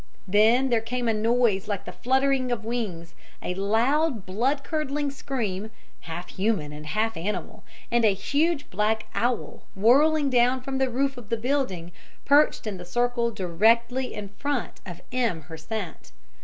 [0.27, 3.13] Then there came a noise like the flutterings of wings,
[3.43, 9.61] a loud, blood curdling scream, half human and half animal, and a huge black owl,
[9.75, 11.91] whirling down from the roof of the building,
[12.25, 15.43] perched in the circle directly in front of M.
[15.43, 16.11] Hersant.